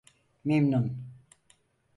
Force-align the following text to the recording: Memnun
Memnun 0.45 0.85